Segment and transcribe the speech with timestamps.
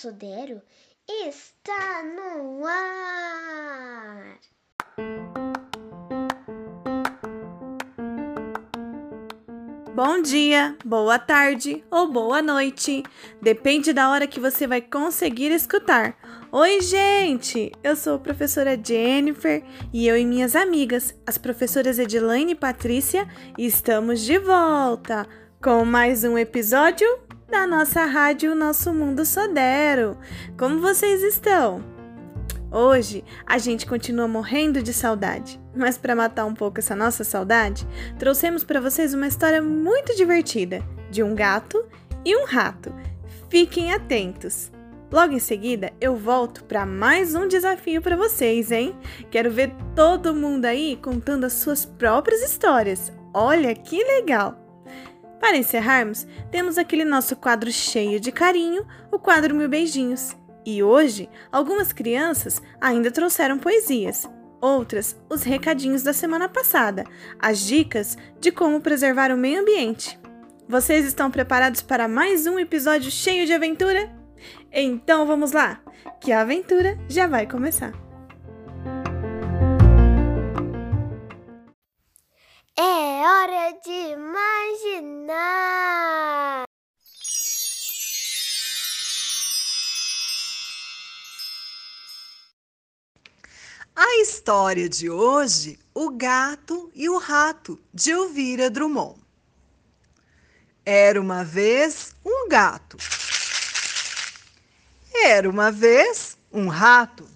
[0.00, 0.62] Sudero
[1.06, 4.38] está no ar.
[9.94, 13.02] Bom dia, boa tarde ou boa noite.
[13.42, 16.16] Depende da hora que você vai conseguir escutar.
[16.50, 17.70] Oi, gente!
[17.84, 19.62] Eu sou a professora Jennifer
[19.92, 25.26] e eu e minhas amigas, as professoras Edilaine e Patrícia, estamos de volta
[25.60, 27.06] com mais um episódio
[27.50, 30.16] da nossa rádio Nosso Mundo Sodero.
[30.56, 31.82] Como vocês estão?
[32.70, 37.84] Hoje a gente continua morrendo de saudade, mas para matar um pouco essa nossa saudade,
[38.20, 41.84] trouxemos para vocês uma história muito divertida de um gato
[42.24, 42.94] e um rato.
[43.48, 44.70] Fiquem atentos.
[45.10, 48.96] Logo em seguida, eu volto para mais um desafio para vocês, hein?
[49.28, 53.12] Quero ver todo mundo aí contando as suas próprias histórias.
[53.34, 54.59] Olha que legal!
[55.40, 60.36] Para encerrarmos, temos aquele nosso quadro cheio de carinho, o quadro Mil Beijinhos.
[60.66, 64.28] E hoje, algumas crianças ainda trouxeram poesias,
[64.60, 67.04] outras, os recadinhos da semana passada,
[67.38, 70.20] as dicas de como preservar o meio ambiente.
[70.68, 74.14] Vocês estão preparados para mais um episódio cheio de aventura?
[74.70, 75.80] Então vamos lá,
[76.20, 77.92] que a aventura já vai começar.
[82.78, 83.99] É hora de
[94.40, 99.20] história de hoje, O Gato e o Rato, de Elvira Drummond.
[100.82, 102.96] Era uma vez um gato.
[105.12, 107.28] Era uma vez um rato.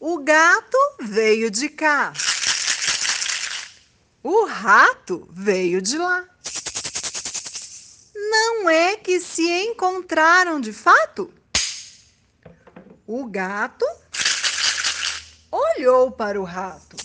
[0.00, 2.12] O gato veio de cá.
[4.20, 6.24] O rato veio de lá.
[8.16, 11.32] Não é que se encontraram de fato?
[13.06, 13.86] O gato
[15.76, 16.96] olhou para o rato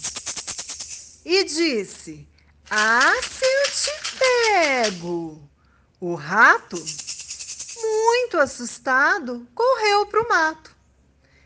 [1.25, 2.27] e disse:
[2.69, 5.49] Ah, se eu te pego!
[5.99, 6.77] O rato,
[7.83, 10.75] muito assustado, correu para o mato.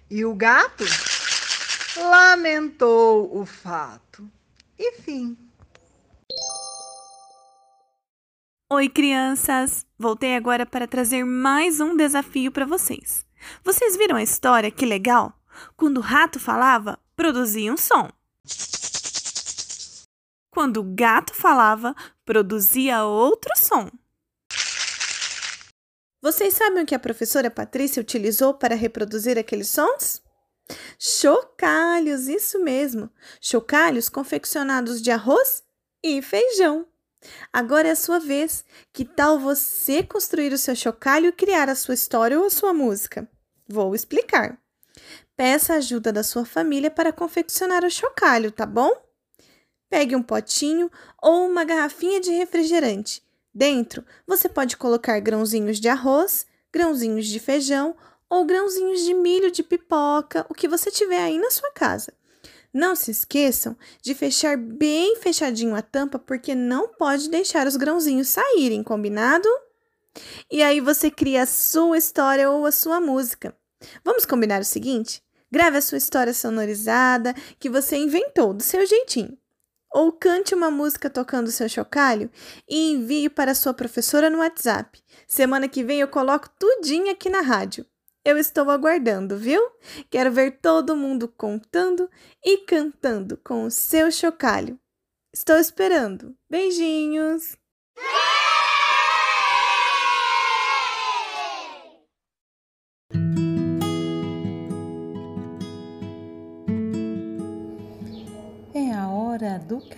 [0.10, 0.84] E o gato
[1.98, 4.30] lamentou o fato.
[4.78, 5.38] E fim.
[8.72, 9.86] Oi, crianças!
[9.98, 13.26] Voltei agora para trazer mais um desafio para vocês.
[13.64, 14.70] Vocês viram a história?
[14.70, 15.34] Que legal!
[15.76, 18.10] Quando o rato falava, produzia um som.
[20.50, 23.90] Quando o gato falava, produzia outro som.
[26.22, 30.22] Vocês sabem o que a professora Patrícia utilizou para reproduzir aqueles sons?
[30.98, 33.10] Chocalhos, isso mesmo.
[33.42, 35.64] Chocalhos confeccionados de arroz
[36.02, 36.88] e feijão.
[37.52, 38.64] Agora é a sua vez.
[38.94, 42.74] Que tal você construir o seu chocalho e criar a sua história ou a sua
[42.74, 43.30] música?
[43.68, 44.58] Vou explicar.
[45.36, 48.92] Peça a ajuda da sua família para confeccionar o chocalho, tá bom?
[49.90, 53.24] Pegue um potinho ou uma garrafinha de refrigerante.
[53.54, 57.96] Dentro, você pode colocar grãozinhos de arroz, grãozinhos de feijão
[58.30, 62.14] ou grãozinhos de milho de pipoca, o que você tiver aí na sua casa.
[62.74, 68.30] Não se esqueçam de fechar bem fechadinho a tampa, porque não pode deixar os grãozinhos
[68.30, 69.48] saírem, combinado?
[70.50, 73.56] E aí você cria a sua história ou a sua música.
[74.04, 75.22] Vamos combinar o seguinte?
[75.52, 79.38] Grave a sua história sonorizada que você inventou do seu jeitinho.
[79.92, 82.32] Ou cante uma música tocando o seu chocalho
[82.68, 85.04] e envie para sua professora no WhatsApp.
[85.28, 87.86] Semana que vem eu coloco tudinho aqui na rádio.
[88.26, 89.62] Eu estou aguardando, viu?
[90.10, 92.10] Quero ver todo mundo contando
[92.44, 94.80] e cantando com o seu chocalho.
[95.32, 96.36] Estou esperando.
[96.50, 97.63] Beijinhos!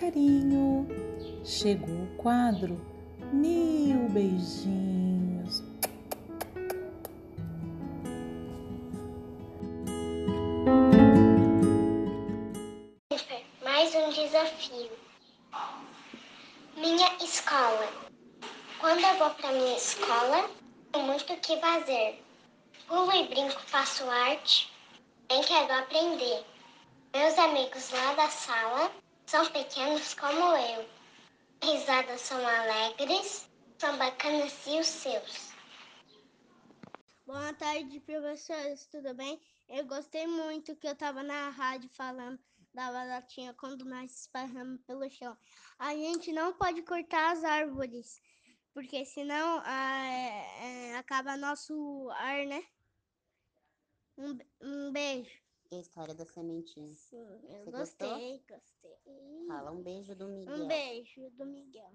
[0.06, 0.86] Carinho.
[1.44, 2.80] Chegou o quadro
[3.32, 5.62] Mil Beijinhos.
[13.64, 14.90] Mais um desafio.
[16.76, 17.88] Minha escola.
[18.78, 20.48] Quando eu vou para minha escola,
[20.98, 22.22] muito o que fazer.
[22.86, 24.72] Pulo e brinco, faço arte,
[25.28, 26.44] bem quero aprender.
[27.12, 28.90] Meus amigos lá da sala
[29.26, 30.88] são pequenos como eu.
[31.62, 35.50] Risadas são alegres, são bacanas e os seus.
[37.26, 39.40] Boa tarde, professores, tudo bem?
[39.68, 42.38] Eu gostei muito que eu estava na rádio falando
[42.72, 45.36] da baratinha quando nós esparramos pelo chão.
[45.76, 48.22] A gente não pode cortar as árvores,
[48.72, 52.62] porque senão ah, é, é, acaba nosso ar, né?
[54.16, 55.45] Um, um beijo.
[55.70, 56.94] E a história da sementinha.
[56.94, 59.46] Sim, eu Você gostei, gostei.
[59.48, 60.54] Fala um beijo do Miguel.
[60.54, 61.92] Um beijo do Miguel.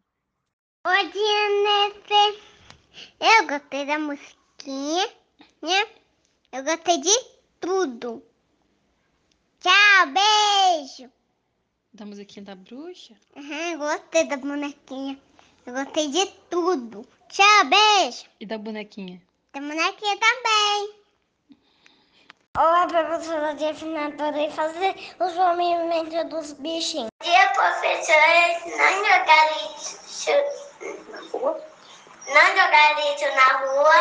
[0.86, 2.42] Oi, Jennifer.
[3.20, 5.08] Eu gostei da musiquinha,
[5.62, 6.02] né?
[6.52, 7.18] Eu gostei de
[7.62, 8.22] tudo.
[9.62, 11.10] Tchau, beijo.
[11.94, 13.16] Da musiquinha da bruxa?
[13.38, 15.18] Uhum, gostei da bonequinha.
[15.66, 17.08] Eu gostei de tudo.
[17.30, 18.26] Tchau, beijo.
[18.38, 19.22] E da bonequinha?
[19.54, 21.01] Da bonequinha também.
[22.58, 24.08] Olá, professora Jeffina.
[24.08, 27.08] Adorei fazer os movimentos dos bichinhos.
[27.24, 28.60] Bom dia, professora.
[28.66, 30.32] Não jogar lixo
[31.10, 31.62] na rua.
[32.28, 34.00] Não jogar lixo na rua.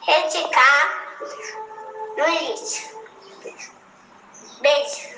[0.00, 0.84] Reticar
[2.16, 2.82] no lixo.
[4.60, 5.16] Beijo.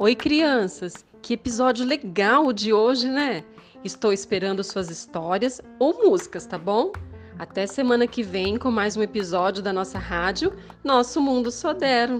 [0.00, 1.04] Oi, crianças!
[1.22, 3.44] Que episódio legal de hoje, né?
[3.84, 6.92] Estou esperando suas histórias ou músicas, tá bom?
[7.36, 10.52] Até semana que vem com mais um episódio da nossa rádio
[10.84, 12.18] Nosso Mundo Sodero.